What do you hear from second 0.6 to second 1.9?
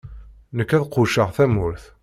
ad qucceɣ tamurt.